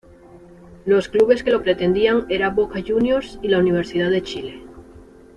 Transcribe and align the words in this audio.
Los 0.83 1.09
clubes 1.09 1.43
que 1.43 1.51
lo 1.51 1.61
pretendían 1.61 2.25
era 2.27 2.49
Boca 2.49 2.79
Juniors 2.83 3.37
y 3.43 3.49
la 3.49 3.59
Universidad 3.59 4.09
de 4.09 4.23
Chile. 4.23 4.63